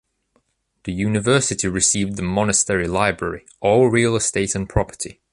The 0.85 0.93
university 0.93 1.67
received 1.67 2.15
the 2.15 2.23
monastery 2.23 2.87
library, 2.87 3.45
all 3.59 3.85
real 3.89 4.15
estate 4.15 4.55
and 4.55 4.67
property. 4.67 5.21